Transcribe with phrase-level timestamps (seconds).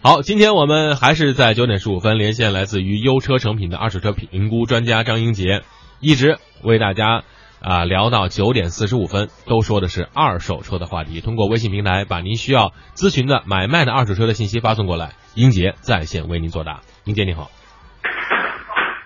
[0.00, 5.62] 好，今天我们还是在九点十五分连线来自于优车成品的二手车评估专家张英杰，
[5.98, 7.24] 一直为大家
[7.60, 11.20] 啊聊到九点四十五分，都说的是二手车的话题。
[11.20, 16.80] 通过微信平台把您需要咨询的买卖的二手车的信息发送过来，英杰在线为您作答。
[17.02, 17.50] 英杰你好，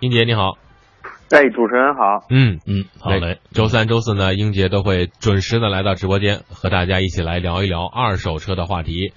[0.01, 0.59] 英杰你好，
[1.31, 3.41] 哎，主持人好，嗯嗯，好嘞。
[3.53, 9.15] 周三、周四呢，英杰都会准时的来到直播间，和大家一起来聊一聊二手车的话题。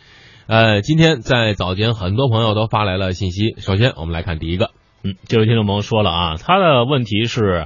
[0.48, 3.56] 呃，今天在早间，很多朋友都发来了信息。
[3.58, 4.70] 首先，我们来看第一个，
[5.04, 7.66] 嗯，这位听众朋友说了啊，他的问题是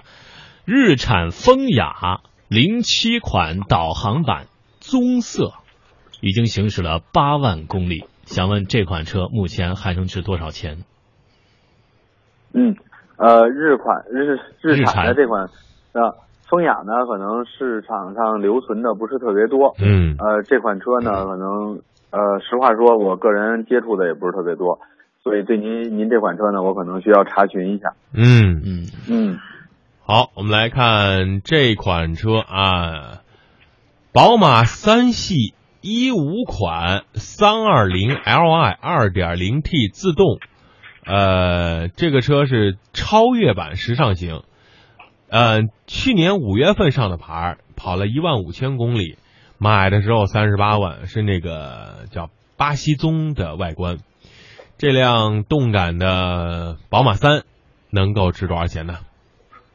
[0.64, 4.46] 日产风雅零七款导航版
[4.80, 5.52] 棕色，
[6.22, 10.86] 已经行驶了八万公里，想问这款车目前还能值多少钱？
[12.54, 12.78] 嗯，
[13.18, 15.48] 呃，日款日日产的这款
[15.92, 16.16] 啊，
[16.50, 24.80] 风雅呢，可能市场上留存的不是特别多，嗯呃，这款车呢，可能呃，实话说，我个人接触的也不是特别多，
[25.24, 27.94] 所以对您您这款车呢，我可能需要查询一下。
[28.14, 29.40] 嗯，嗯，嗯，
[30.04, 33.22] 好，我们来看这款车啊，
[34.12, 40.40] 宝马三系一五款三二零 Li 二点零 T 自动，
[41.06, 44.42] 呃，这个车是超越版时尚型，
[45.30, 49.18] 呃，去年五月份上的牌，跑了一万五千公里，
[49.60, 53.98] 买的时候三十八万，是那个叫巴西棕的外观。
[54.78, 57.44] 这辆动感的宝马三
[57.92, 58.94] 能够值多少钱呢？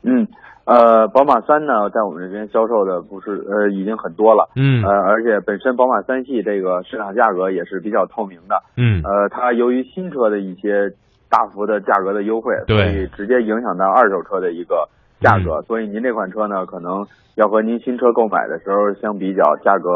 [0.02, 0.26] 嗯，
[0.64, 4.82] 呃，宝马三呢，在我们这边销售的不是呃已经很多了，嗯。
[4.82, 9.02] 呃，而且本身宝马三系这个市场价格也是比较透明的，嗯。
[9.04, 10.94] 呃，它由于新车的一些
[11.28, 12.76] 大幅的价格的优惠，对。
[12.76, 14.88] 所以直接影响到二手车的一个
[15.24, 19.88] 价格，所以您这款车呢，可能要和您新车购买的时候相比较，价格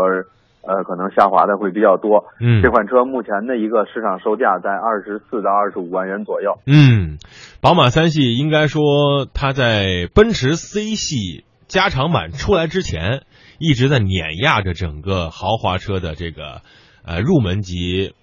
[0.65, 2.25] 呃可能下滑的会比较多。
[2.41, 6.59] 嗯这款车目前的一个市场售价在二十四到二十五万元左右。
[6.67, 7.19] 嗯，
[7.61, 13.23] 宝马三系应该说它在奔驰 C 系加长版出来之前，
[13.58, 16.63] 一直在碾压着整个豪华车的这个
[17.05, 18.14] 呃入门级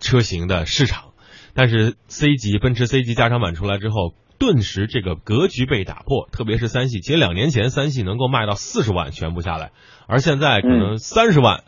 [0.00, 1.12] 车型的市场。
[1.56, 9.70] 但是 C 级奔驰 C 级加长版出来之后，顿时这个格局被打破，特别是三系，其实两年前三系能够卖到四十万全部下来，
[10.06, 11.64] 而现在可能三十万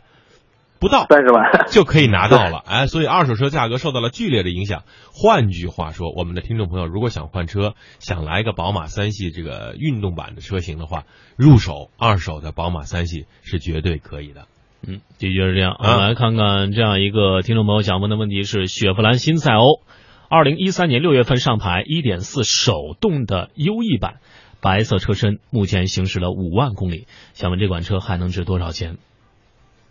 [0.79, 4.83] 不到，三十万， 就可以拿到了，哎，所以二手车价格受到了剧烈的影响。
[5.11, 14.45] 换句话说，我们的听众朋友如果想换车，想来一个宝马三系这个运动版的车型的话，入手二手的宝马三系是绝对可以的。
[14.85, 15.75] 嗯，的确是这样。
[15.79, 19.81] 我啊们来看看这样一个听众朋友想问的问题是：雪佛兰新赛欧，
[20.29, 24.15] 二零一三年六月份上牌，一点四手动的优异版，
[24.61, 28.97] 白色车身，目前行驶了五万公里，想问这款车还能值多少钱？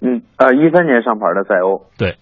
[0.01, 2.19] 嗯，呃，一三年上牌的赛欧，对，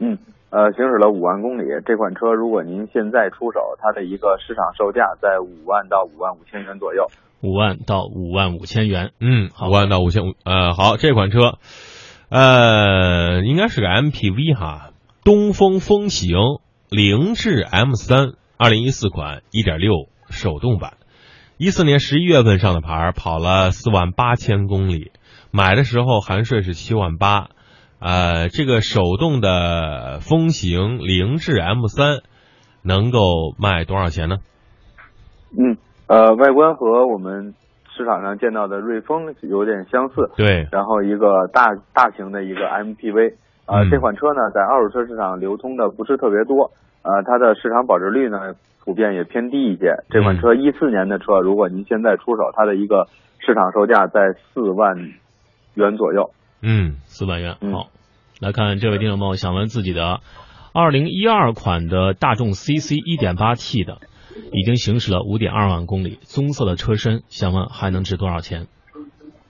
[0.00, 0.18] 嗯，
[0.50, 1.62] 呃，行驶了五万公里。
[1.86, 7.06] 这款车如果您现在出手，它的一个市场售价在五万到五万五千元左右。
[7.42, 9.12] 五万到五万五千元。
[9.20, 11.58] 嗯，好五万到五千五，呃，好，这款车，
[12.28, 14.90] 呃，应该是个 MPV 哈，
[15.22, 16.36] 东风风行
[16.88, 19.90] 凌志 M 三，二零一四款，一点六
[20.30, 20.94] 手动版，
[21.58, 25.10] 一四年十一月份上的牌，跑了四万八千公里，
[25.50, 27.48] 买的时候含税是七万八，
[27.98, 32.20] 呃，这个手动的风行凌志 M 三
[32.82, 33.18] 能够
[33.58, 34.36] 卖多少钱呢？
[35.58, 37.54] 嗯，呃，外观和我们
[37.96, 43.34] 市场上见到的瑞风有点相似，对，然后一个大大型的一个 MPV，
[43.66, 46.70] 呃，嗯这款车呢在二手车市场流通的不是特别多，
[47.02, 48.54] 呃，它的市场保值率呢
[48.84, 50.04] 普遍也偏低一些。
[50.10, 54.96] 这款车一四年的车，如果您现在出手，它的一个市场售价在四万
[55.74, 56.30] 元左右。
[56.62, 57.56] 嗯四万元。
[57.60, 57.88] 嗯好，
[58.40, 60.20] 来看这位听众朋友想问自己的
[60.72, 63.98] 二零一二款的大众 CC 一点八 T 的，
[64.52, 68.66] 已经行驶了五点二万公里，棕色的车身，想问还能值多少钱？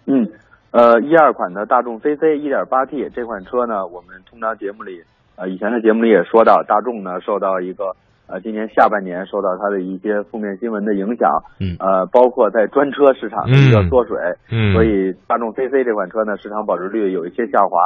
[0.06, 0.30] 嗯，
[0.76, 5.00] 呃，一二款的大众 CC 一点八 T 这款车呢，我们通常节目里，
[5.36, 7.96] 呃，以前的节目里也说到，大众呢受到一个
[8.26, 11.30] 呃今年下半年受到它的一些负面新闻的影响，
[11.60, 14.18] 嗯呃，包括在专车市场的一个缩水，
[14.52, 17.80] 嗯，所以大众 CC 这款车呢，市场保值率有一些下滑。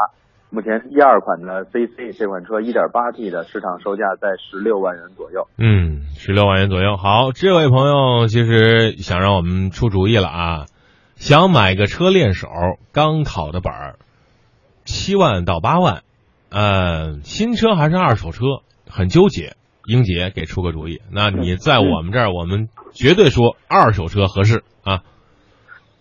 [0.53, 5.47] 目前一二款的 CC 这款车 1.8T 的市场售价在十六万元左右。
[5.59, 6.97] 嗯，十六万元左右。
[6.97, 10.67] 好，这位朋友其实想让我们出主意了啊，
[11.21, 12.49] 想买个车练手，
[12.95, 13.97] 刚考的本儿，
[14.87, 16.01] 七万到八万，
[16.49, 18.41] 嗯，新车还是二手车，
[18.89, 19.53] 很纠结。
[19.85, 25.03] 英杰给出个主意，那你在我们这儿，我们绝对说二手车合适啊。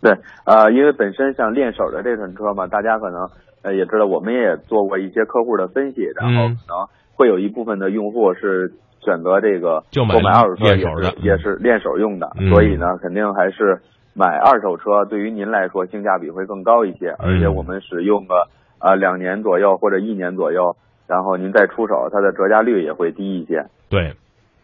[0.01, 0.13] 对，
[0.45, 3.27] 呃，因为本身像练手的这款车嘛，大家可能
[3.62, 8.74] 呃也知道，我们也做过一些客户的分析，然后嗯可能会有一部分的用户是
[9.04, 13.81] 选择这个就买购买二手车也是也是练手用的，嗯所以呢，肯定还是
[14.13, 18.47] 买二手车对于您来说性价比会更高一些，而且嗯我们使用个
[18.79, 20.75] 呃两年左右或者一年左右，
[21.07, 23.65] 然后您再出手，它的折价率也会低一些。
[23.89, 24.13] 对，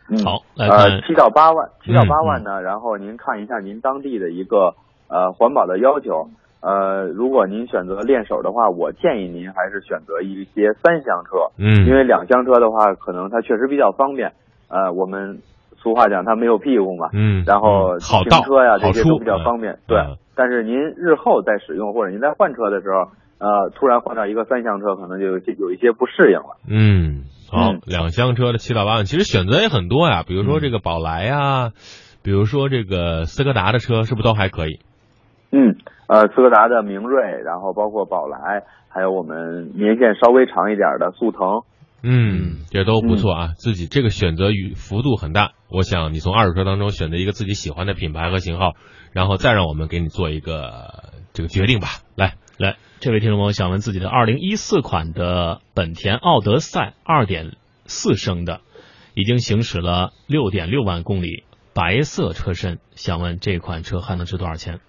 [0.10, 4.76] 嗯，好，来呃，七到八万，七到嗯八万呢，然后您看一下您当地的一个
[5.08, 6.28] 呃环保的要求。
[6.62, 14.34] 呃，如果您选择练手的话，我建议您还是选择一些三厢车，嗯，因为两厢车的话，可能它确实比较方便。
[14.68, 15.40] 呃，我们
[15.86, 19.78] 俗话讲它没有屁股嘛，嗯，然后停车呀这些都比较方便。
[19.86, 26.58] 对嗯，但是您日后再使用或者您在换车的时候，呃，突然换到一个三厢车，可能就有一些不适应了。
[26.68, 31.70] 嗯，好嗯，两厢车的七到八万，其实选择也很多呀，比如说这个宝来呀，
[32.24, 34.80] 比如说这个斯柯达的车，是不是都还可以？
[35.52, 35.76] 嗯，
[36.08, 41.62] 呃，斯柯达的明锐，然后包括宝来，还有我们年限稍微长一点的速腾。
[42.08, 45.54] 嗯，这都不错啊，自己这个选择与幅度很大。
[45.70, 48.74] 我想你从二手车当中选择一个自己喜欢的品牌和型号，
[49.12, 51.88] 然后再让我们给你做一个这个决定吧。
[52.16, 57.54] 来，来，这位听众朋友想问自己的二零一四款的本田奥德赛二点
[57.86, 58.62] 四升的，
[59.16, 61.44] 已经行驶了六点六万公里，
[61.74, 64.80] 白色车身，想问这款车还能值多少钱？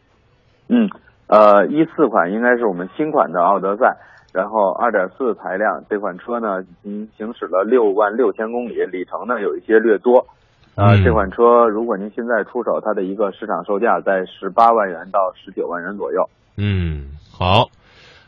[0.69, 0.91] 嗯，
[1.29, 3.97] 呃，一四款应该是我们新款的奥德赛，
[4.37, 10.27] 然后二点四排量这款车呢，已经行驶了六万六千公里，里程呢有一些略多。
[10.75, 16.29] 呃，嗯这款车如果您现在出手，它的一个市场售价在十八万元到十九万元左右。
[16.59, 17.71] 嗯，好，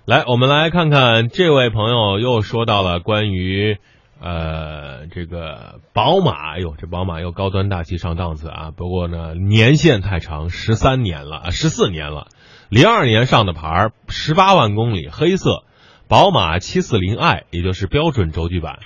[0.07, 3.77] 来，我们来看看这位朋友又说到了关于
[4.19, 8.71] 呃这个宝马，哎呦，这宝马又高端大气上档次啊。
[8.75, 12.29] 不过呢，年限太长，十三年了，十四年了，
[12.71, 15.65] 零二年上的牌儿，十八万公里，黑色，
[16.09, 18.79] 宝马七四零 i，也就是标准轴距版。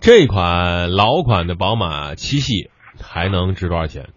[0.00, 4.08] 这款老款的宝马七系还能值多少钱？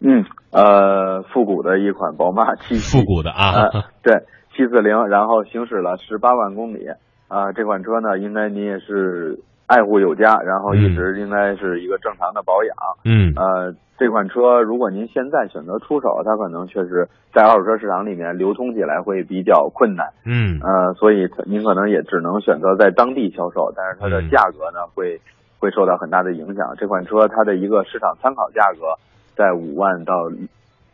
[0.00, 4.14] 嗯，呃，复古的一款宝马七系复古的啊，呃， 对，
[4.56, 6.88] 七四零，然后行驶了十八万公里，
[7.28, 9.38] 啊、这款车呢，应该你也是
[9.68, 12.74] 爱护有加，然后一直应该是一个正常的保养。
[13.04, 25.20] 嗯呃，这款车如果您现在选择出手，它可能确实在二手车市场里面流通起来会比较困难，嗯呃，所以您可能也只能选择在当地销售，但是它的嗯价格呢会
[25.60, 26.74] 会受到很大的影响。
[26.78, 28.96] 这款车它的一个市场参考价格
[29.36, 30.30] 在五万到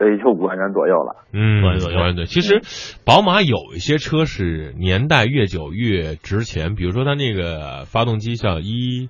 [0.05, 1.25] 呃也就五万元左右了。
[1.33, 2.61] 嗯，五万左右对对，其实
[3.05, 9.09] 宝马有一些车是年代越久越值钱，比如说它那个发动机像一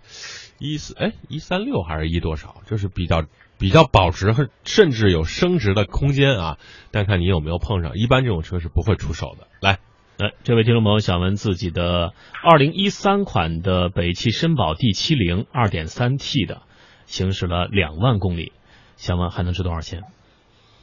[0.60, 3.24] 一四哎一三六还是一多少，就是比较
[3.58, 6.58] 比较保值和甚至有升值的空间啊。
[6.92, 9.48] 但看你有没有碰上，一般这种车是不会出手的。
[9.60, 9.78] 来，
[10.16, 12.12] 来，这位听众朋友想问自己的
[12.42, 16.62] 二零一三款的北汽绅宝 D 七零二点三 T 的，
[17.06, 18.52] 行驶了两万公里，
[18.96, 20.04] 想问还能值多少钱？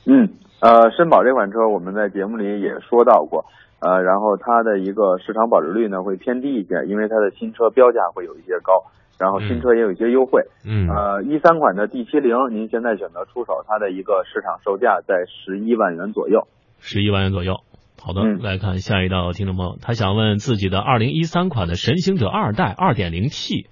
[0.06, 0.30] 嗯，
[0.62, 3.46] 呃，绅宝这款车我们在节目里也说到过，
[3.80, 8.86] 呃，然后它的一个市场保值率呢会偏低一些，因为它的新车标价会有一些高，
[9.20, 10.42] 然后新车也有一些优惠。
[10.66, 16.48] 嗯呃，一三款的 D 七零，您现在选择出手，它的一个市场售价在十一万元左右。
[16.80, 17.58] 十一万元左右。
[18.04, 23.68] 好的，嗯来看下一道听众朋友，他想问自己的二零一三款的神行者二代二点零 T，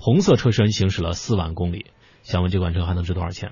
[0.00, 1.84] 红色车身行驶了四万公里，
[2.22, 3.50] 想问这款车还能值多少钱？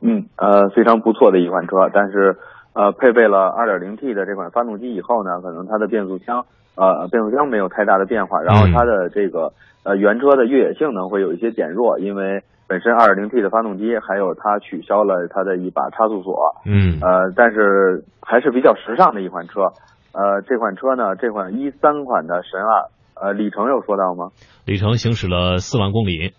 [0.00, 2.36] 嗯，呃，非常不错的一款车，但是
[2.74, 9.52] 呃，配备了 2.0T 的这款发动机以后呢，可能它的变速箱呃变速箱没有太大的变化，然后它的这个
[9.84, 16.34] 呃原车的越野性能会有一些减弱，因为本身 2.0T 的发动机，还有它取消了它的一把差速锁，
[16.66, 19.60] 嗯呃，但是还是比较时尚的一款车。
[20.12, 22.86] 呃，这款车呢，这款一三款的神二，
[23.20, 24.30] 呃，里程有说到吗？
[24.64, 26.34] 里程行驶了四万公里，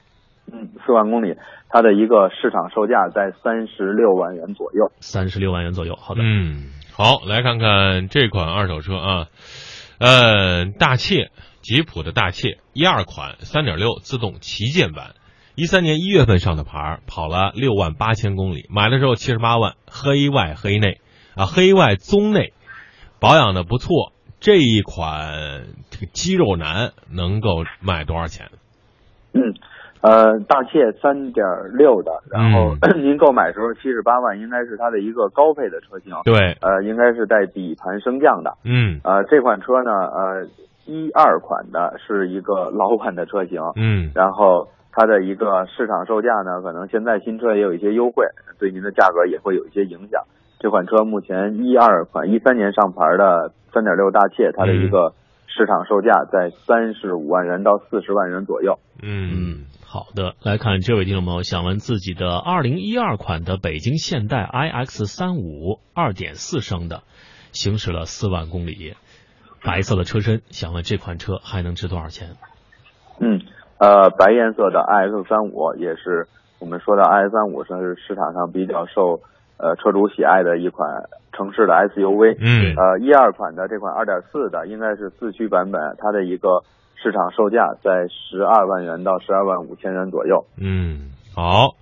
[0.51, 1.35] 嗯，四万公里，
[1.69, 4.91] 它的一个市场售价在三十六万元左右。
[4.99, 5.95] 三十六万元左右。
[5.95, 9.27] 好的，嗯，好，来看看这款二手车啊，
[9.99, 15.15] 呃，大切，吉普的大切一二款三点六自动旗舰版，
[15.55, 21.01] 一三年一月份上的牌，跑了六万八千公里，买的时候七十八万，黑外黑内
[21.35, 22.53] 啊，黑外棕内，
[23.19, 24.13] 保养的不错。
[24.41, 28.51] 这一款这个肌肉男能够卖多少钱？
[29.33, 29.55] 嗯，
[30.05, 31.43] 呃，大切三点
[31.74, 38.53] 六的，然后、嗯 您购买时候七十八万，应该是它的一个高配的车型，对，呃，应该是带底盘升降的。
[38.63, 40.47] 嗯呃，这款车呢，呃，
[40.85, 48.25] 一二款的是一个老款的车型，嗯然后它的一个市场售价呢，可能现在新车也有一些优惠，
[48.59, 50.21] 对您的价格也会有一些影响。
[50.59, 55.13] 这款车目前一二款一三年上牌的三点六大切，它的一个
[55.47, 58.77] 市场售价在三十五万元到四十万元左右。
[59.03, 67.03] 嗯，好的，来看这位听众朋友想问自己的二零一二款的北京现代 iX 三五二点四升的，
[67.53, 68.95] 行驶了四万公里，
[69.63, 72.35] 白色的车身，想问这款车还能值多少钱？
[73.21, 73.39] 嗯，
[73.79, 76.27] 呃，白颜色的 iX 三五也是
[76.59, 79.21] 我们说的 iX 三五是市场上比较受
[79.55, 82.35] 呃车主喜爱的一款城市的 SUV。
[82.37, 86.63] 嗯呃，一二款的这款二点四的应该是四驱版本，它的一个
[87.05, 90.47] 市场售价在十二万元到十二万五千元左右。
[90.57, 91.75] 嗯，好，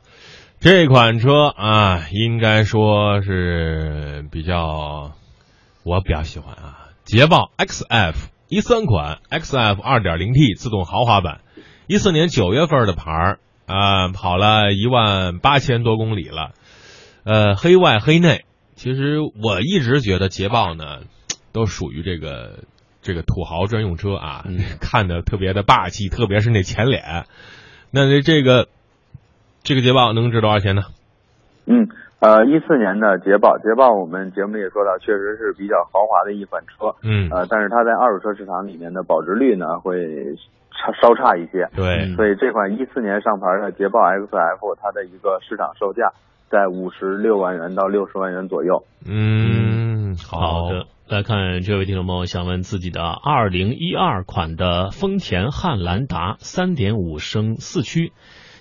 [0.60, 5.14] 这款车啊，应该说是比较
[5.86, 8.16] 我比较喜欢啊，捷豹 XF
[8.50, 11.40] 一三款 XF 二点零 T 自动豪华版，
[11.88, 16.52] 一四年九月份的牌儿啊，跑了一万八千多公里了，
[17.24, 18.44] 呃，黑外黑内。
[18.76, 21.00] 其实我一直觉得捷豹呢，
[21.54, 22.66] 都属于这个
[23.04, 27.26] 这个土豪专用车啊，嗯 看的特别的霸气，特别是那前脸。
[27.92, 28.68] 那这这个
[29.62, 30.82] 这个捷豹能值多少钱呢？
[31.66, 31.88] 嗯，
[32.20, 36.96] 呃，一四年的捷豹，捷豹我们节目里也说到，确实是比较豪华的一款车。
[37.04, 39.96] 嗯，呃，但是它在二手车市场里面的保值率呢会
[40.72, 41.70] 差稍差一些。
[41.76, 46.12] 对，嗯所以这款一四年上牌的捷豹 XF，它的一个市场售价
[46.50, 48.84] 在五十六万元到六十万元左右。
[49.06, 58.12] 嗯，好的，来看这位听众朋友想问自己的二零一二款的丰田汉兰达三点五升四驱，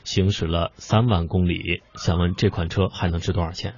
[0.05, 3.73] 行驶了三万公里，想问这款车还能值多少钱？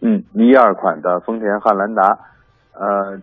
[0.00, 2.02] 嗯，一二款的丰田汉兰达，
[2.72, 3.20] 呃，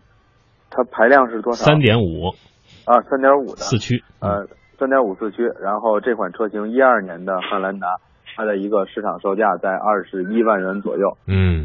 [0.70, 1.66] 它排量是多少？
[1.66, 2.36] 三点五
[2.86, 4.46] 啊，三点五的四驱，呃，
[4.78, 5.42] 三点五四驱。
[5.60, 7.88] 然后这款车型一二年的汉兰达，
[8.36, 11.18] 它的一个市场售价在二十一万元左右。
[11.26, 11.57] 嗯，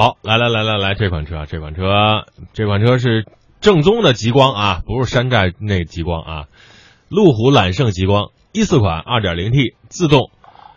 [0.00, 3.26] 好，来来来来来，这款车啊，这款车，这款车是
[3.60, 6.46] 正宗的极光啊，不是山寨那极光啊，
[7.10, 10.30] 路虎揽胜极光一四款二点零 T 自动，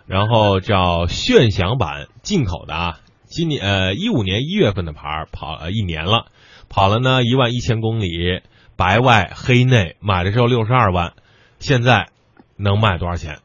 [0.08, 6.26] 然后叫炫享版进口的啊，今年呃一五年一月份的牌跑了一年了，
[6.68, 8.42] 跑了呢一万一千公里，
[8.76, 11.14] 白外黑内，买的时候六十二万，
[11.60, 12.10] 现在
[12.58, 13.40] 能卖多少钱？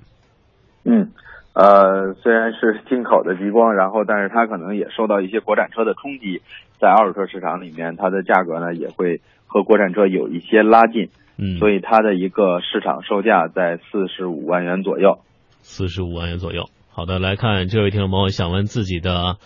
[0.85, 1.13] 嗯，
[1.59, 6.41] 呃，虽然是进口的极光，然后但是它可能也受到一些国产车的冲击，
[6.79, 15.19] 在二手车市场里面，它的价格呢也会和国产车有一些拉近，嗯，所以它的一个市场售价在四十五万元左右。
[15.63, 16.67] 四十五万元左右。
[16.93, 19.39] 好的，来看这位听众朋友想问自己的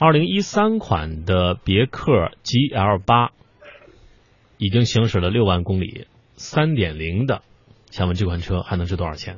[0.00, 3.30] 二零一三款的别克 GL 八，
[4.58, 7.42] 已经行驶了六万公里，三点零的，
[7.92, 9.36] 想问这款车还能值多少钱？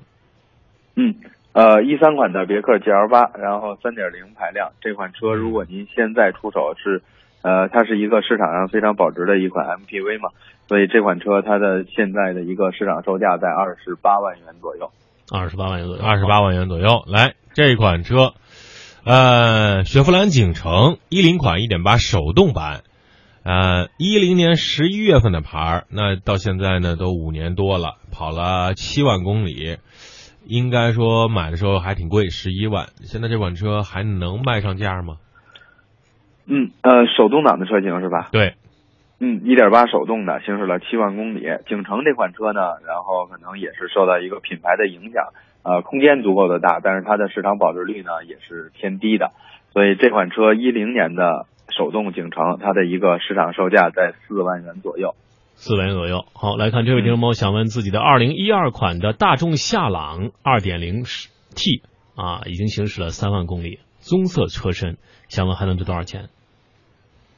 [0.97, 1.15] 嗯，
[1.53, 7.03] 呃，一三款的别克 GL 八，然后三点零排量这款车，如果您现在出手是，
[7.43, 10.31] 呃，它是一个市场上非常保值的一款 MPV 嘛，
[10.69, 14.91] 所以这款车它的现在的一个市场售价在二十八万元左右。
[15.33, 16.03] 二十八万元左右。
[16.03, 17.05] 二十八万元左右。
[17.07, 18.35] 来，这款车，
[19.05, 22.83] 呃，雪佛兰景程一零款一点八手动版，
[23.43, 29.79] 呃，一零年十一月份的牌儿，那到现在呢都五年多了，跑了七万公里，
[30.49, 32.87] 应该说买的时候还挺贵，十一万。
[33.05, 35.19] 现在这款车还能卖上价吗？
[36.47, 38.31] 嗯，呃，手动挡的车型是吧？
[38.33, 38.55] 对，
[39.21, 41.45] 嗯，一点八手动的，行驶了七万公里。
[41.69, 49.33] 景程这款车呢，然后可能也是受到一个品牌的影响，呃，空间足够的大，但是它的市场保值率呢也是偏低的，
[49.75, 51.45] 所以这款车一零年的
[51.77, 55.15] 手动景程，它的一个市场售价在四万元左右。
[55.61, 56.25] 四万元左右。
[56.35, 61.83] 好，来看这位听众朋友想问自己的二零一二款的大众夏朗二点零 T
[62.15, 64.99] 啊，已经行驶了三万公里，棕色车身，
[65.29, 66.29] 想问还能值多少钱？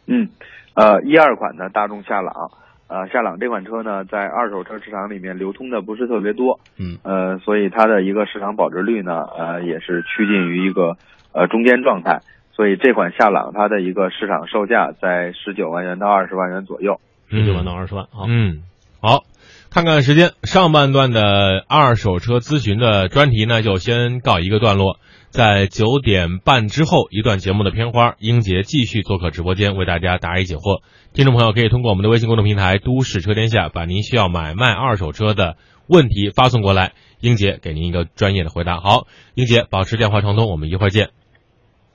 [0.07, 0.29] 嗯，
[0.75, 2.51] 呃，一二款的大众夏朗，
[2.89, 10.99] 呃，夏朗这款车呢，在二手车市场里面流通的不是特别多，嗯，呃，所以它的一个市场保值率呢，呃，也是趋近于一个
[11.33, 12.21] 呃中间状态。
[12.53, 17.01] 所以这款夏朗它的一个市场售价在十九万元到二十万元左右。
[17.31, 18.07] 十九万到二十万。
[18.11, 18.63] 好，嗯，
[19.01, 19.25] 好，
[19.71, 24.99] 看看时间，上半段的二手车咨询的专题呢，就先告一个段落。
[25.31, 30.83] 在九点半之后一段节目的片花，英杰继续做客直播间为大家答疑解惑。
[31.13, 35.57] 听众朋友可以通过我们的微信公众平台“都市车天下”，把您需要买卖二手车的
[35.87, 38.81] 问题发送过来，英杰给您一个专业的回答。
[38.81, 41.11] 好，英杰保持电话畅通，我们一会儿见。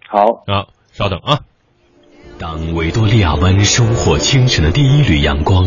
[0.07, 1.39] 好，啊，稍等啊。
[2.37, 5.65] 当维多利亚湾收获清晨的第一缕阳光，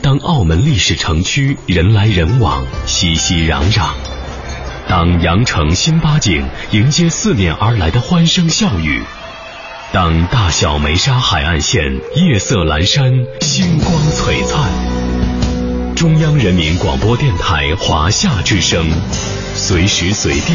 [0.00, 3.88] 当澳门历史城区人来人往、熙熙攘攘，
[4.86, 9.02] 当羊城新八景迎接四面而来的欢声笑语，
[9.92, 14.70] 当大小梅沙海岸线夜色阑珊，星光璀璨。
[15.96, 18.86] 中央人民广播电台华夏之声，
[19.56, 20.54] 随时随地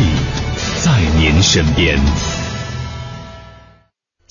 [0.81, 1.99] 在您身边。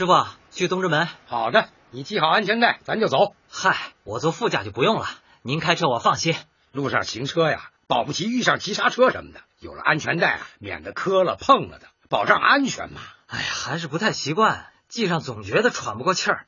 [0.00, 1.08] 师傅，去东直门。
[1.26, 3.34] 好的，你系好安全带，咱就走。
[3.50, 5.06] 嗨，我坐副驾就不用了，
[5.42, 6.34] 您开车我放心。
[6.72, 13.02] 路上行车呀，保不齐遇上急刹车什么的，有了安全带啊，免得磕了碰了的，保障安全嘛。
[13.26, 16.46] 哎呀，还是不太习惯，系上总觉得喘不过气儿。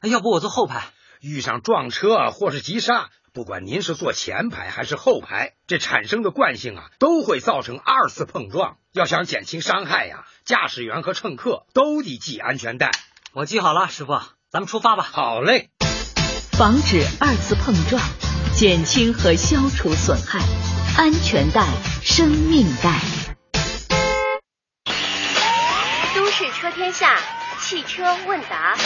[0.00, 0.86] 要不我坐后排？
[1.20, 8.76] 遇上撞车或是急刹，不管您是坐前排还是后排，这产生的惯性啊，都会造成二次碰撞。
[8.92, 12.92] 要想减轻伤害呀，驾驶员和乘客都得系安全带。
[13.32, 14.20] 我系好了，师傅，
[14.52, 15.02] 咱们出发吧。
[15.02, 15.70] 好嘞。
[16.52, 18.00] 防止二次碰撞，
[18.54, 20.38] 减轻和消除损害，
[20.96, 21.66] 安全带，
[22.04, 23.00] 生命带。
[26.14, 27.18] 都市车天下，
[27.58, 28.76] 汽车问答。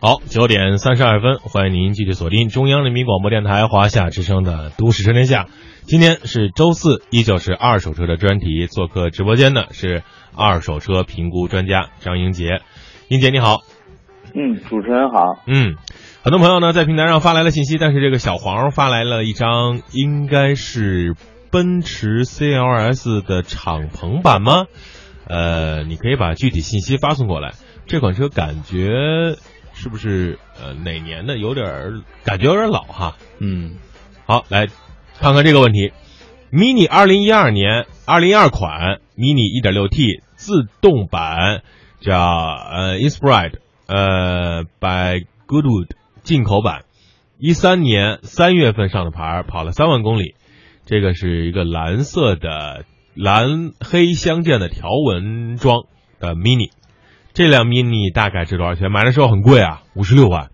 [0.00, 5.42] 好，九点三十二分，欢迎您继续锁定中央人民广播电台华夏之声的《都市车天下》。
[5.86, 8.68] 今天是周四，依旧是二手车的专题。
[8.68, 10.04] 做客直播间的是
[10.36, 12.60] 二手车评估专家张英杰。
[13.08, 13.62] 英杰你好，
[14.36, 15.74] 嗯，主持人好，嗯，
[16.22, 21.16] 很多朋友呢在平台上发来了信息，但是这个小黄发来了一张，应该是
[21.50, 24.66] 奔驰 CLS 的敞篷版吗？
[25.26, 27.54] 呃，你可以把具体信息发送过来。
[27.88, 29.36] 这款车感觉。
[29.78, 33.16] 是不是呃哪年的有点感觉有点老哈？
[33.38, 33.76] 嗯，
[34.26, 34.66] 好，来
[35.20, 35.92] 看看这个问题
[36.50, 41.62] ，mini 二零一二年二零一二款 mini 一点六 T 自动版
[42.00, 43.54] 叫呃 Inspired
[43.86, 45.90] 呃 by Goodwood
[46.24, 46.84] 进口版，
[47.38, 50.34] 一三年三月份上的牌，跑了三万公里，
[50.86, 55.84] 这个是一个蓝色的蓝黑相间的条纹装
[56.18, 56.72] 的 mini。
[57.38, 58.90] 这辆 mini 大概值多少钱？
[58.90, 60.48] 买的时候很贵啊，五十六万。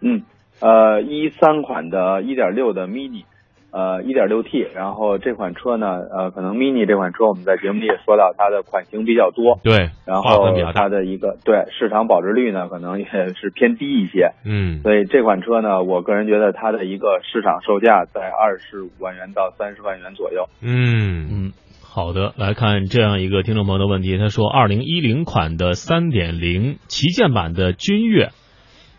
[0.00, 0.22] 嗯，
[0.60, 3.24] 呃，一三款的1.6的 mini，
[3.72, 21.52] 呃，1.6T，然后这款车呢，呃，可能 mini 这款车我们在节目里也说到，它的款型比较多，对，然后它的一个对市场保值率呢，可能也是偏低一些，嗯，所以这款车呢，我个人觉得它的一个市场售价在二十五万元到三十万元左右，嗯嗯。
[21.92, 28.28] 好的，来看这样一个听众朋友的问题，他说，二零一零款的三点零旗舰版的君越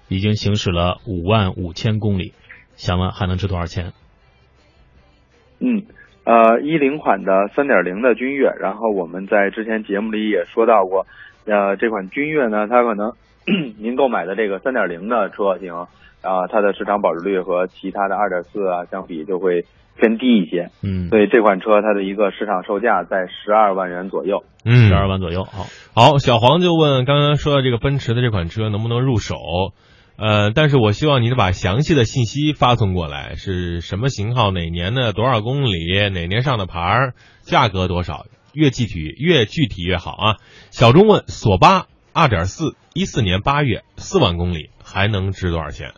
[0.09, 2.33] 已经行驶了五万五千公里，
[2.75, 3.93] 想问还能值多少钱？
[5.61, 5.83] 嗯，
[6.25, 11.07] 呃，一零款的三点零的君越，然后我们在之前节目里也说到过，
[11.45, 13.13] 呃，这款君越呢，它可能
[13.79, 15.73] 您购买的这个三点零的车型
[16.21, 19.63] 啊，它的市场保值率和其他的二点四啊相比就会
[20.01, 25.43] 偏低一些，嗯，所以这款车它的一个市场售价在十二万元左右，嗯，十二万左右。
[25.43, 29.35] 好，好，小黄就问，刚刚说到这个奔驰的这款车能不能入手？
[30.17, 40.35] 呃，但是我希望你把详细的信息发送过来，是什么型号、哪年的、多少公里、哪年上的牌儿、价格多少，越具体越具体越好啊。
[40.71, 45.91] 小钟问，索八二点四，一四年八月，四万公里，还能值多少钱？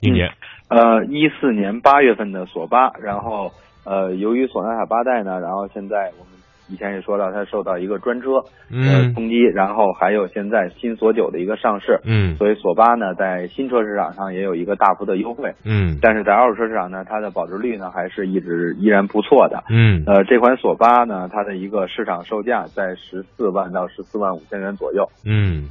[0.00, 0.32] 一年。
[0.68, 3.52] 呃，一四年八月份的索八，然后
[3.84, 6.32] 呃，由于索纳塔八代呢，然后现在我们
[6.68, 25.68] 以前也说到，它受到一个专车呃冲击，然后还有现在新索九的一个上市，嗯，所以索八呢在新车市场上也有一个大幅的优惠，嗯，但是在二手车市场呢，它的保值率呢还是一直依然不错的，嗯，呃，这款索八呢，它的一个市场售价在十四万到十四万五千元左右，嗯。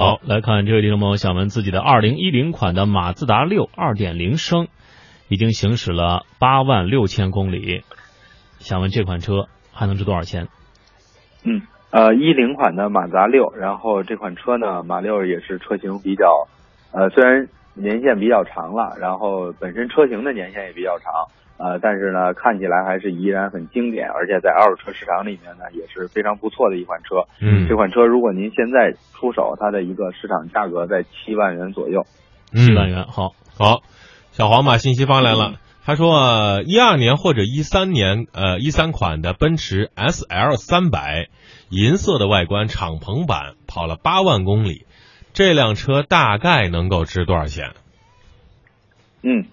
[0.00, 4.68] 好，来看这位听众朋友想问自己的二零一零款的马自达六二点零升，
[5.26, 7.82] 已经行驶了八万六千公里，
[8.60, 10.46] 想问这款车还能值多少钱？
[11.42, 16.46] 嗯，呃，一零款的马自达六，然后这款车呢，马六也是车型比较，
[16.92, 21.12] 呃，虽然年限比较长了，然后本身车型的年限也比较长，
[21.58, 27.26] 呃，但是呢，看起来还是依然很经典，而且在二手车市场里面呢也是非常不错的一款车。
[27.40, 32.06] 嗯这款车如果您现在出手，它的一个市场价格在七万元左右。
[32.54, 33.82] 七万元，好，好，
[34.30, 35.56] 小黄把信息发来了。
[35.84, 41.28] 他说，一二年或者一三年，呃，一三款的奔驰 S L 三百，
[41.70, 44.84] 银色的外观，敞篷版，跑了八万公里，
[45.32, 47.70] 这辆车大概能够值多少钱？
[49.22, 49.46] 嗯，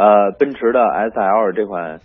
[0.00, 2.00] 呃，奔驰的 S L 这款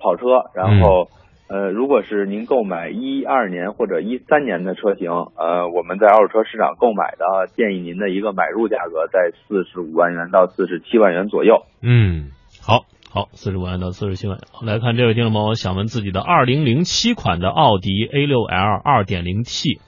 [0.00, 1.10] 跑车，然后、
[1.46, 11.66] 呃，如果是您购买一二年或者一三年的车型，呃，我们在二手车市场购买的，建议您的一个买入价格在四十五万元到四十七万元左右。
[11.82, 12.30] 嗯，
[12.62, 14.38] 好，好，四十五万到四十七万。
[14.62, 19.80] 来看这位听众朋友想问自己的二零零七款的奥迪 A 六 L 二点零 T，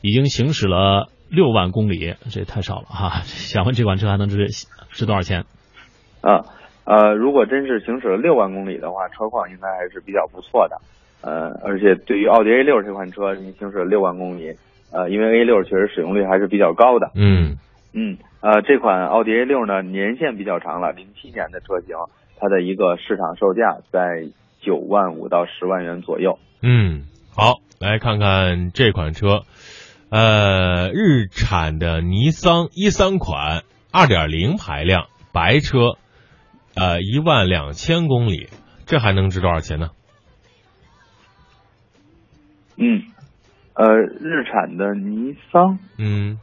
[0.00, 3.22] 已经行驶了六万公里，这也太少了哈。
[3.26, 4.46] 想问这款车还能值
[4.92, 5.44] 值多少钱？
[6.22, 6.46] 啊，
[6.84, 10.76] 呃，如果真是行驶了六万公里的话，车况应该还是比较不错的。
[11.22, 14.52] 呃，而且对于奥迪 A 六这款车，您行驶了六万公里，
[14.92, 17.10] 呃，因为 A 六确实使用率还是比较高的。
[17.14, 17.56] 嗯
[17.94, 21.96] 嗯，呃，这款奥迪 A 六呢，年限比较长了，零七年的车型，
[22.38, 24.26] 它的一个市场售价在
[24.60, 26.38] 九万五到十万元左右。
[26.60, 29.44] 嗯，好，来看看这款车，
[30.10, 35.96] 呃，日产的尼桑一三款二点零排量白车，
[36.76, 38.48] 呃，一万两千公里，
[38.86, 39.90] 这还能值多少钱呢？
[42.76, 43.02] 嗯，
[43.74, 46.40] 呃，日产的尼桑嗯，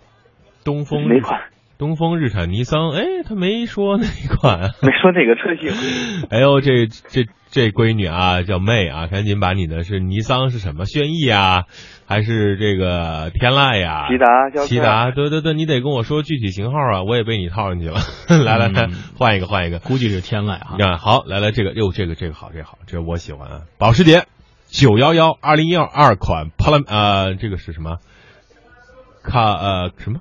[0.64, 1.42] 东风哪款？
[1.78, 4.06] 东风日产尼桑，哎，他没说哪
[4.38, 4.70] 款啊。
[4.84, 6.28] 没说哪个车型。
[6.30, 11.66] 哎呦，这这这闺女啊，叫妹啊，赶紧把你的是尼桑是什么轩逸啊，
[12.12, 18.02] 还是这个天籁呀、骐达骐达，对对对，你得跟我说具体型号啊，我也被你套进去了。
[18.44, 20.84] 来来来嗯，换一个换一个，估计是天籁哈你。
[20.84, 23.62] 看好，来来这个，哟，这个这个好，这个好，这个我喜欢啊。
[23.78, 24.26] 保时捷
[24.68, 28.00] 九幺幺二零一二款 Pala 呃，这个是什么？
[29.24, 30.20] 卡呃什么？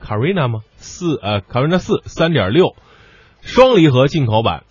[0.00, 0.62] 卡瑞娜吗？
[0.78, 2.74] 四呃卡瑞娜四三点六，
[3.40, 4.64] 双离合进口版，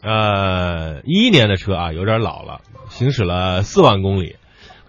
[0.00, 4.36] 呃一一年的车啊，有点老了，行驶了四万公里，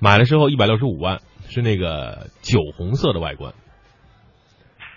[0.06, 1.18] 买了之后一百六十五万，
[1.50, 3.54] 是那个酒红色的外观。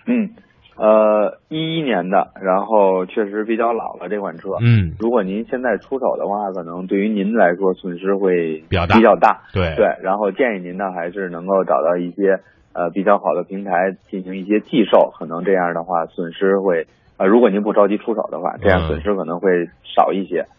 [0.07, 0.37] 嗯，
[0.77, 4.51] 呃，一一年的，然后确实比较老了这款车。
[4.61, 9.45] 嗯，如果您现在出手的话，可能对于您来说损失会比较大比较大。
[9.55, 12.41] 对对，然后建议您呢还是能够找到一些
[12.75, 19.49] 呃比较好的平台进行一些寄售，可能这样的话损失会呃，如果您不着急出手的话，这样嗯损失可能会
[19.97, 20.43] 少一些。
[20.43, 20.58] 嗯，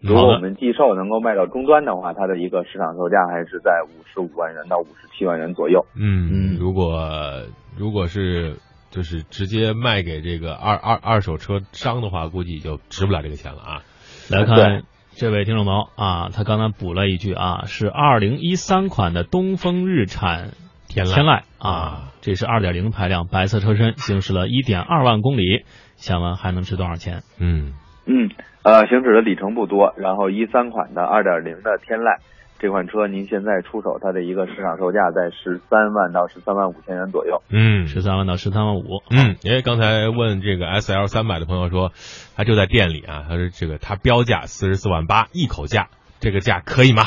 [0.00, 5.86] 如果我，们寄售能够卖到终端的话，它的一个市场售价还是在五十五万元到五十七万元左右。
[5.94, 8.56] 嗯嗯，如果如果是
[8.90, 13.82] 就是直接卖给这个二二二手车商的话，估计就值不了这个钱了啊。
[14.28, 20.52] 来看这位听众朋友啊，他刚才补了一句啊，是二零一三款的东风日产
[20.88, 21.14] 天籁。
[21.14, 21.42] 天籁。
[21.58, 25.64] 啊啊，这是二点零排量白色车身，行驶了一点二万公里，
[25.96, 27.22] 想问还能值多少钱？
[27.38, 27.74] 嗯
[28.06, 28.30] 嗯，
[28.62, 32.18] 呃，行驶的里程不多，然后一三款的二点零的天籁
[32.58, 37.40] 这款车，您现在出手它的一个市场售价在十三万到十三万五千元左右。
[37.48, 39.02] 嗯十三万到十三万五。
[39.10, 41.92] 嗯，因为刚才问这个 S L 三百的朋友说，
[42.36, 45.88] 他就在店里啊，他说这个他标价四十四万八一口价，
[46.20, 47.04] 这个价可以吗？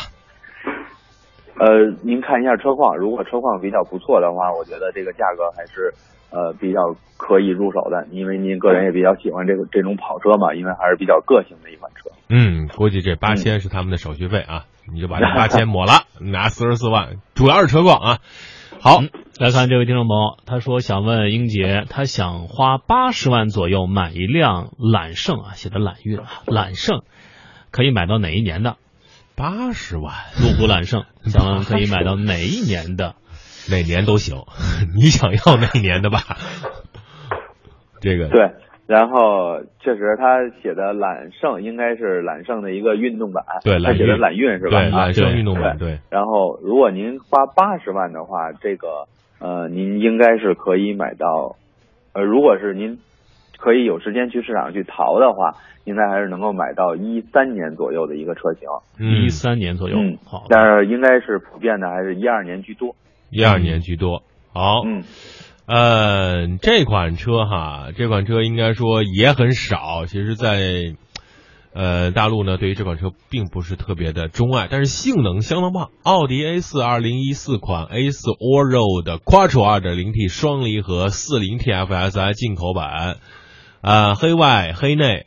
[1.60, 5.94] 呃，您看一下车况，如果车况比较不错的话，我觉得这个价格还是
[6.32, 12.10] 呃比较可以入手的，因为您个人也比较喜欢这个这种跑车嘛，因为还是比较个性的一款车。
[12.30, 18.18] 嗯，估计这八千是他们的手续费啊，你就把这八千抹了， 拿四十四万，主要是车况啊。
[18.82, 27.02] 好，嗯来看这位听众朋友，他说想问英杰，他想花八十万左右买一辆揽胜啊，写的揽运啊，揽胜
[27.72, 28.78] 可以买到哪一年的？
[29.36, 33.16] 八十万，路虎揽胜， 想问可以买到哪一年的？
[33.72, 34.44] 哪年都行，
[34.96, 36.20] 你想要哪年的吧？
[38.02, 38.52] 这个对，
[38.88, 44.70] 然后确实他写的揽胜应该是揽胜的一个运动版，对揽他写的揽运是吧？
[44.72, 49.08] 对啊揽胜对运动版，对，然后，如果您花八十万的话，这个
[49.40, 51.56] 呃，您应该是可以买到，
[52.12, 53.00] 呃，如果是您
[53.64, 58.68] 可以有时间去市场去淘的话，应该还是能够买到一三年左右的一个车型。
[59.00, 62.98] 嗯一，三年左右嗯，，好，但是应该是普遍的还是一二年居多。
[63.30, 64.24] 一二年居多。
[64.54, 65.04] 好，嗯，
[65.66, 70.08] 呃，这款车哈，这款车应该说也很少。
[70.08, 70.96] 其实在，
[71.74, 75.90] 呃大陆呢，对于这款车并不是特别的钟爱，但是性能相当棒。
[76.04, 83.16] 奥迪 A 四二零一四款 A 四 Allroad Quattro 二点零 T 双离合四零 TFSI 进口版，
[83.84, 85.26] 呃，黑外黑内，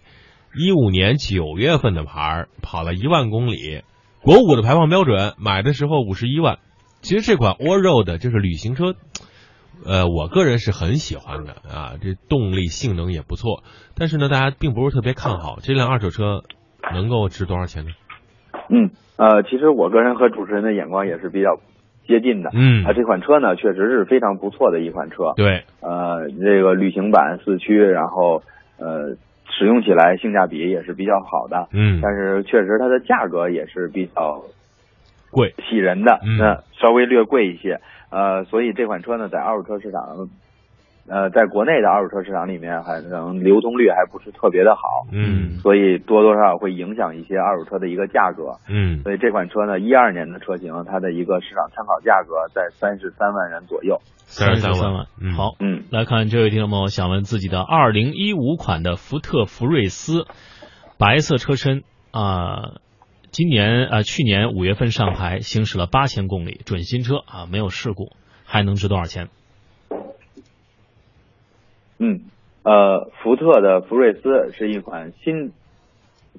[0.55, 3.83] 一五年九月份的牌儿，跑了一万公里，
[4.23, 6.59] 国五的排放标准，买的时候五十一万。
[7.03, 8.95] 其实这款 All Road 就是旅行车，
[9.85, 13.63] 呃，我个人是很喜欢的啊，这动力性能也不错。
[13.95, 16.43] 但是呢，大家并不是特别看好这辆二手车
[16.95, 17.91] 能够值多少钱呢？
[18.71, 21.61] 嗯，呃，其实我个人和主持人的眼光也是比较
[22.07, 22.51] 接近的。
[22.55, 25.35] 嗯啊，这款车呢确实是非常不错的一款车。
[25.37, 28.43] 对，呃，这个旅行版四驱，然后
[28.79, 29.17] 呃，
[29.51, 31.69] 使用起来性价比也是比较好的。
[31.73, 34.43] 嗯但是确实它的价格也是比较
[35.31, 37.81] 贵喜人的，嗯那稍微略贵一些。
[38.09, 40.29] 呃，所以这款车呢，在二手车市场，
[41.09, 45.07] 呃，在国内的二手车市场里面，还可能流通率还不是特别的好。
[45.13, 48.59] 嗯所以多多少少会影响一些二手车的一个价格。
[48.69, 54.01] 嗯所以这款车呢，一二年的车型，它的一个市场参考价格在三十三万元左右。
[54.29, 55.07] 三十三三万。
[55.21, 60.27] 嗯好，嗯，来看这位听众朋友想问自己的二零一五款的福特福睿斯，
[60.99, 62.81] 白色车身啊、
[63.31, 68.11] 今年啊、去年五月份上牌，行驶了八千公里，准新车啊，没有事故，
[68.45, 69.29] 还能值多少钱？
[71.99, 72.21] 嗯，
[72.63, 75.53] 呃，福特的福睿斯是一款新，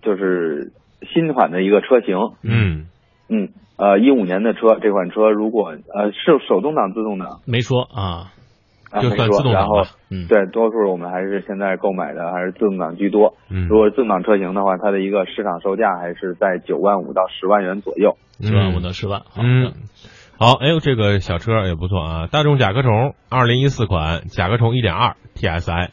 [0.02, 0.72] 就是
[1.14, 2.16] 新款的一个车型。
[2.44, 2.88] 嗯
[3.30, 8.32] 嗯，呃，一五年的车，这款车如果呃是手动挡、自动挡，没说啊，
[8.92, 9.68] 啊就算自动挡
[10.30, 13.36] 对，多数我们还是现在购买的还是自动挡居多。
[13.50, 18.16] 嗯如果是自动挡车型的话，它的一个市场售价还是在九万五到十万元左右。
[18.40, 19.24] 九万五到十万。
[19.38, 19.74] 嗯，，
[20.40, 25.90] 好，哎呦，这个小车也不错啊，大众甲壳虫，二零一四款甲壳虫一点二 TSI，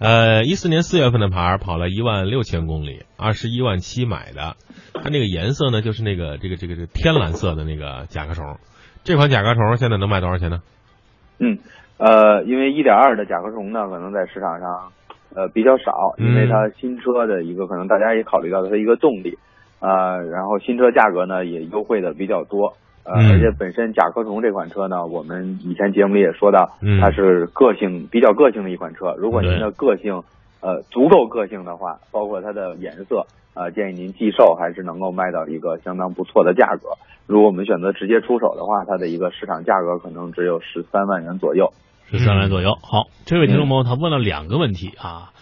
[0.00, 4.56] 呃，一四年四月份的牌儿，跑了一万六千公里，二十一万七买的，
[4.94, 8.56] 它那个颜色呢，就是那个这个这个这个天蓝色的那个甲壳虫，
[9.04, 10.62] 这款甲壳虫现在能卖多少钱呢？
[11.38, 11.58] 嗯，
[11.98, 14.92] 呃，因为一点二的甲壳虫呢，可能在市场上
[15.34, 19.36] 呃比较少，因为嗯它新车的一个可能大家也考虑到它的一个动力，
[19.80, 22.76] 呃，然后新车价格呢也优惠的比较多。
[23.04, 29.14] 呃，嗯而且本身甲壳虫这款车呢，我们以前节目里也说到，嗯它是个性比较个性的一款车。
[29.16, 30.22] 如果您的个性
[30.60, 36.90] 呃足够个性的话，包括它的颜色，呃，建议您寄售还是能够卖到一个相当不错的价格。
[37.26, 41.72] 如果我们选择直接出手的话，它的一个市场价格可能只有十三万元左右。
[42.10, 42.70] 十三万左右。
[42.82, 45.32] 好，这位听众朋友他问了两个问题啊，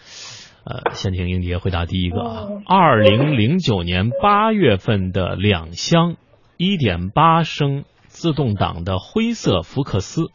[0.65, 6.17] 呃，先听英杰回答第一个啊，二零零九年八月份的两厢
[6.57, 10.31] 一点八升自动挡的灰色福克斯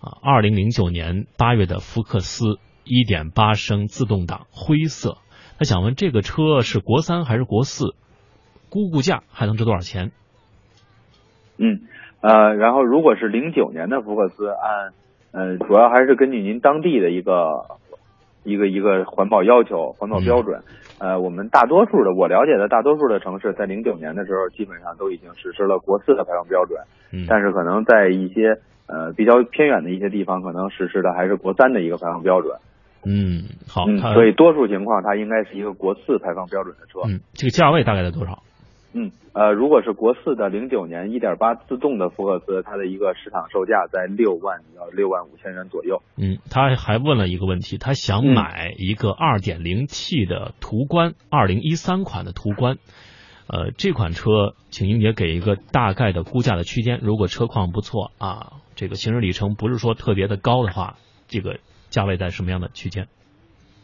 [0.00, 5.18] 啊，二零零九年八月的福克斯一点八升自动挡灰色，
[5.58, 7.94] 他想问这个车是国三还是国四？
[8.68, 10.10] 估估价还能值多少钱？
[11.56, 11.82] 嗯，
[12.20, 14.92] 呃，然后如果是零九年的福克斯，按
[15.30, 17.78] 呃主要还是根据您当地的一个
[18.46, 20.62] 一个一个环保要求、环保标准。
[20.98, 26.80] 呃，我们大多数的我了解的大多数的城市，在零九年的时候，基本上都已经实施了国四的排放标准，
[27.12, 28.56] 嗯，但是可能在一些
[28.86, 32.56] 呃比较偏远的一些地方，可能实施的还是国三的一个排放标准。
[33.04, 37.00] 嗯，好，嗯，所以多数情况它应该是一个国四排放标准的车。
[37.06, 38.42] 嗯，这个价位大概在多少？
[38.98, 46.00] 嗯，呃，如果是国四的零九年一点八自动的福克斯，它的一个市场售价在六万到六万五千元左右。
[46.16, 52.78] 嗯，他还问了一个问题，他想嗯买一个二点零 T 的途观，二零一三款的途观。
[53.48, 56.98] 呃，这款车，请英杰给一个大概的估价的区间。
[57.02, 60.96] 如果车况不错啊，这个行驶里程不是说特别的高的话，
[61.28, 61.58] 这个
[61.90, 63.06] 价位在什么样的区间？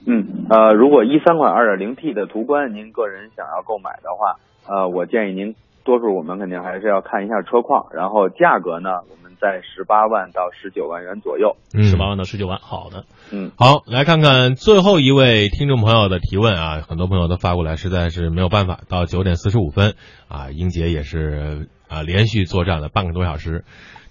[0.05, 11.57] 嗯，呃，如果一三款二点零 T 的途观，您个人想要购买的话，呃，我建议您，多数我们肯定还是要看一下车况，然后价格呢，我们在十八万到十九万元左右。
[11.75, 13.05] 嗯十八万到十九万，好的。
[13.33, 18.81] 嗯，好，来看看最后一位听众朋友的提问啊，很多朋友都发过来，实在是没有办法。
[18.89, 19.95] 到九点四十五分
[20.29, 23.65] 啊，英杰也是啊连续作战了半个多小时。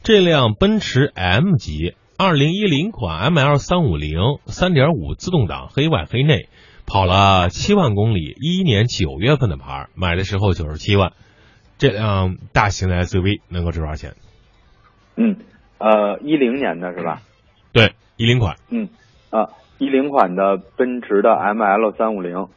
[0.04, 6.50] 这辆奔驰 M 级二零一零款 ML 三五零三点五自动挡黑外黑内，
[6.92, 11.14] 跑了七万公里，一一年九月份的牌，买的时候九十七万。
[11.78, 14.16] 这辆大型的 SUV 能够值多少钱？
[15.16, 15.38] 嗯，
[15.78, 17.22] 呃，一零年的是吧？
[17.72, 18.58] 对，一零款。
[18.70, 18.90] 嗯，
[19.30, 22.48] 啊，一零款的奔驰的 ML 三五零，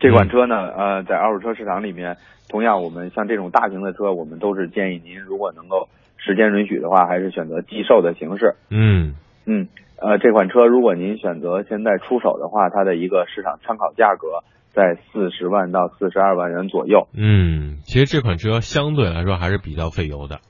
[0.00, 2.16] 这款车呢，呃，在二手车市场里面，
[2.48, 8.56] 同样我们像这种大型的车，我们都是建议您如果能够时间允许的话，还是选择寄售的形式。
[8.70, 9.68] 嗯嗯，
[10.00, 17.06] 呃，这款车如果您选择现在出手的话，它的一个市场参考价格在四十万到四十二万元左右。
[17.14, 20.40] 嗯，其实这款车相对来说还是比较费油的。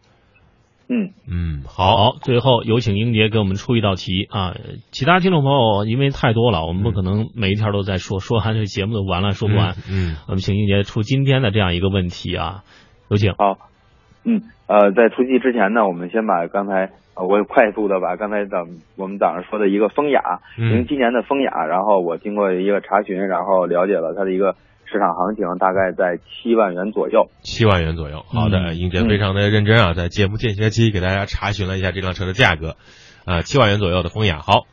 [0.92, 4.56] 嗯嗯，好，最后有请英杰给我们出一道题啊！
[4.90, 9.76] 其他听众朋友因为太多了，我们不可能每一条都在说，说完这节目都完了，说不完。
[9.88, 12.64] 嗯，我们请英杰出今天的这样一个问题啊，
[13.08, 13.34] 有请。
[13.34, 13.69] 好，
[14.24, 20.20] 嗯，呃，在出击之前呢，我们先把刚才呃我快速的把刚才咱我们早上说的一个风雅，
[20.58, 24.54] 嗯零七年的风雅，然后我经过一个查询，然后了解了它的一个
[24.84, 27.30] 市场行情，大概在七万元左右。
[27.42, 28.22] 七万元左右。
[28.28, 32.76] 好的，嗯英杰非常的认真啊，在节目间歇期给大家查询了一下这辆车的价格，
[33.24, 34.38] 啊，七万元左右的风雅。
[34.38, 34.66] 好，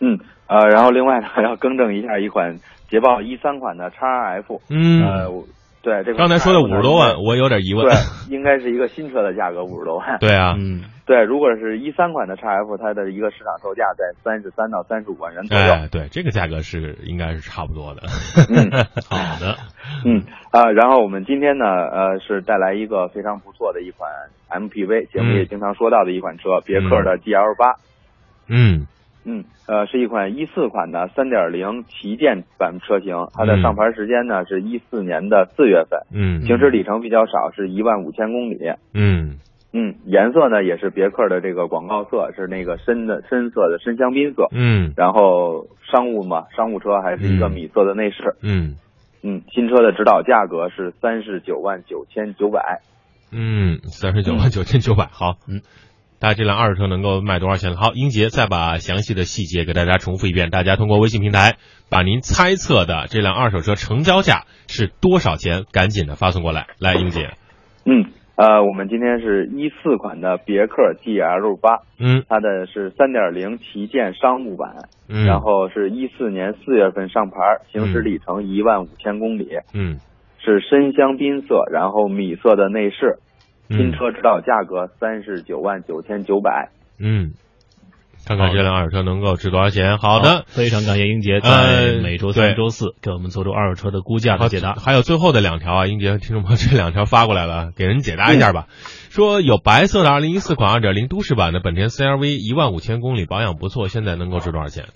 [0.00, 2.56] 嗯，呃，然后另外呢， 要更正一下一款
[2.88, 5.44] 捷豹一三款的叉 R F，嗯，呃，我
[5.82, 7.86] 对这个刚才说的五十多万，我有点疑问。
[7.86, 7.94] 对，
[8.34, 10.18] 应该是一个新车的价格五十多万。
[10.18, 15.72] 对啊，嗯，对，如果是一三款的叉 F，它的一个市场售价在三十三到三十五万元左右。
[15.72, 18.02] 哎，对，这个价格是应该是差不多的。
[18.50, 18.70] 嗯
[19.08, 19.56] 好的，
[20.04, 24.10] 嗯啊、然后我们今天呢，呃，是带来一个非常不错的一款
[24.50, 27.70] MPV，节目也经常说到的一款车，别克的 GL 八。
[27.70, 27.78] 嗯
[28.50, 28.86] 嗯，
[29.66, 38.58] 呃，是一款一四款的三点零旗舰版车型，它的嗯上牌时间呢是一四年的四月份，嗯行驶里程比较少，是一万五千公里。
[38.94, 39.38] 嗯
[39.72, 44.48] 嗯，颜色呢也是别克的这个广告色，是那个深的深色的深香槟色。
[44.50, 48.36] 嗯然后商务嘛，商务车还是一个嗯米色的内饰。
[48.42, 48.76] 嗯
[49.22, 52.80] 嗯，新车的指导价格是三十九万九千九百。
[53.30, 55.06] 嗯，三十九万九千九百。
[55.12, 55.60] 好，嗯，
[56.20, 57.76] 大家这辆二手车能够卖多少钱？
[57.76, 61.56] 好，英杰再把详细的细节给大家重复一遍，大家通过微信平台
[61.90, 66.66] 把您猜测的这辆二手车成交价是多少钱，赶紧的发送过来。
[66.80, 67.30] 来，英杰，
[67.86, 72.24] 嗯，呃，我们今天是一四款的别克 GL 八，嗯。
[72.28, 77.36] 它的是三点零旗舰商务版，嗯，然后是一四年四月份上牌，
[77.72, 80.00] 行驶里程一万五千公里，嗯。
[80.40, 83.18] 是深香槟色，然后米色的内饰，
[83.68, 86.70] 新嗯车指导价格三十九万九千九百。
[86.98, 87.32] 嗯，
[88.26, 89.98] 看看这辆二手车能够值多少钱。
[89.98, 94.74] 好的，非常感谢英杰在呃每周三、周四给我们做出二手车的估价好的解答。
[94.74, 98.66] 还有最后的两条啊，英杰听众朋友这两条发过来了， 给人解答一下吧。
[99.10, 104.86] 说有白色的2014款2.0都市版的本田 CRV，一万五千公里保养不错，现在能够值多少钱？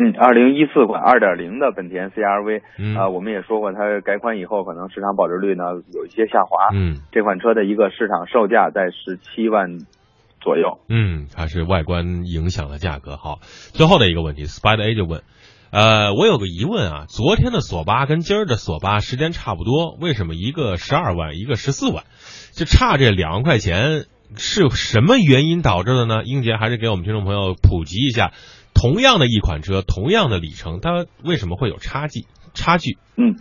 [0.00, 6.68] 嗯，二零一四款二点零的本田 CRV，嗯啊、我们也说过，它改款以后可能市场保值率呢有一些下滑。
[6.72, 9.78] 嗯这款车的一个市场售价在十七万
[10.40, 10.78] 左右。
[10.88, 13.16] 嗯，还是外观影响了价格。
[13.16, 15.22] 好，最后的一个问题，Spider A 就问，
[15.72, 22.04] 呃，我有个疑问啊，昨天的索八跟今儿的索八时间差不多，为什么一个十二万，一个十四万，
[22.52, 24.04] 就差这两万块钱？
[24.36, 26.22] 是什么原因导致的呢？
[26.22, 28.32] 英杰还是给我们听众朋友普及一下，
[28.80, 32.26] 同样的一款车，同样的里程，它为什么会有差距？
[32.54, 32.96] 差距？
[33.16, 33.34] 嗯，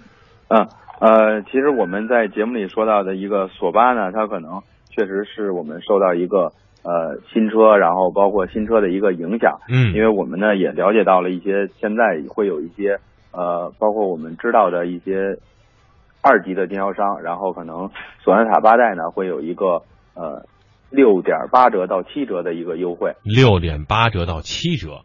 [0.47, 0.65] 啊
[1.00, 9.60] 呃，其实我们在节目里说到的一个索八呢，它可能确实是我们受到一个呃新车，然后包括新车的一个影响。
[9.69, 12.97] 嗯因为我们呢也了解到了一些现在会有一些
[13.32, 15.38] 呃，包括我们知道的一些
[16.23, 17.91] 二级的经销商，然后可能
[18.23, 19.84] 索纳塔八代呢会有一个
[20.15, 20.47] 呃
[20.89, 23.13] 六点八折到七折的一个优惠。
[23.23, 25.04] 六点八折到七折。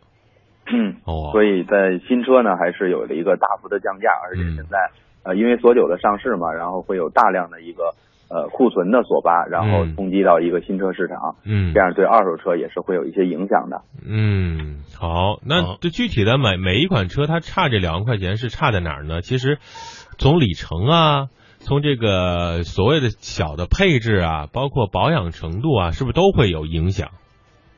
[0.66, 4.78] 嗯， 哦，所以在新车呢还是有了一个大幅的降价，而且现在、
[5.24, 7.94] 呃因为索九的上市嘛，然后会有大量的一个
[8.28, 13.82] 呃库存的索八，然后嗯冲击到一个新车市场，嗯这样对二手车也是会有一些影响的。
[14.04, 19.20] 嗯，好，那这具体的每每一款车，它差这两万块钱是差在哪儿呢？
[19.22, 19.58] 其实
[20.18, 21.28] 从里程啊，
[21.60, 27.10] 从这个所谓的小的配置啊，包括保养程度啊，是不是都会有影响？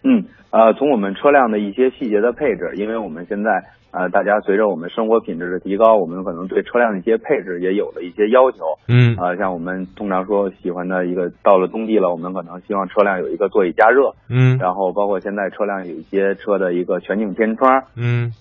[0.04, 3.50] 嗯，呃，从我们车辆的一些细节的配置，因为我们现在
[3.90, 8.58] 呃，大家随着我们生活品质的提高，我们可能对车辆的一些配置也有了一些要求。
[8.86, 9.16] 嗯。
[9.16, 14.58] 呃，像我们通常说喜欢的一个，到了冬季了，我们可能希望车辆有一个座椅加热，嗯。
[14.58, 18.32] 然后包括现在车辆有一些车的一个全景天窗，嗯。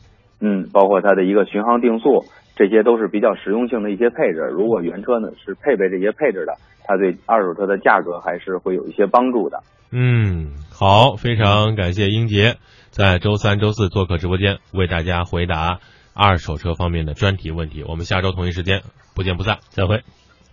[0.41, 4.50] 嗯，包括它的一个巡航定速，这些都是比较实用性的一些配置。
[4.52, 6.54] 如果原车呢是配备这些配置的，
[6.86, 9.63] 它对二手车的价格还是会有一些帮助的。
[9.92, 12.56] 嗯，好，非常感谢英杰
[12.89, 15.80] 在周三、周四做客直播间，为大家回答
[16.13, 17.84] 二手车方面的专题问题。
[17.84, 18.82] 我们下周同一时间
[19.16, 20.02] 不见不散，再会。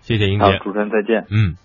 [0.02, 1.26] 谢谢英杰，主持人再见。
[1.30, 1.56] 嗯。